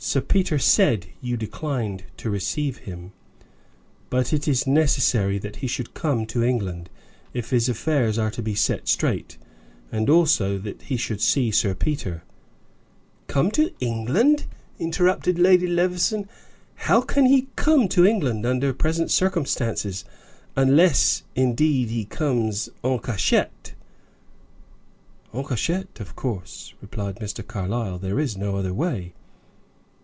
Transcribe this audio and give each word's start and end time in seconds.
"Sir 0.00 0.20
Peter 0.20 0.60
said 0.60 1.06
you 1.20 1.36
declined 1.36 2.04
to 2.18 2.30
receive 2.30 2.76
him. 2.78 3.10
But 4.10 4.32
it 4.32 4.46
is 4.46 4.64
necessary 4.64 5.38
that 5.38 5.56
he 5.56 5.66
should 5.66 5.92
come 5.92 6.24
to 6.26 6.44
England, 6.44 6.88
if 7.34 7.50
his 7.50 7.68
affairs 7.68 8.16
are 8.16 8.30
to 8.30 8.40
be 8.40 8.54
set 8.54 8.86
straight, 8.86 9.38
and 9.90 10.08
also 10.08 10.56
that 10.58 10.82
he 10.82 10.96
should 10.96 11.20
see 11.20 11.50
Sir 11.50 11.74
Peter." 11.74 12.22
"Come 13.26 13.50
to 13.50 13.72
England!" 13.80 14.46
interrupted 14.78 15.36
Lady 15.36 15.66
Levison. 15.66 16.28
"How 16.76 17.00
can 17.00 17.26
he 17.26 17.48
come 17.56 17.88
to 17.88 18.06
England 18.06 18.46
under 18.46 18.72
present 18.72 19.10
circumstances, 19.10 20.04
unless, 20.54 21.24
indeed, 21.34 21.90
he 21.90 22.04
comes 22.04 22.68
en 22.84 23.00
cachette?" 23.00 23.74
"En 25.34 25.42
cachette, 25.42 25.98
of 25.98 26.14
course," 26.14 26.72
replied 26.80 27.16
Mr. 27.16 27.44
Carlyle. 27.44 27.98
"There 27.98 28.20
is 28.20 28.36
no 28.36 28.54
other 28.56 28.72
way. 28.72 29.14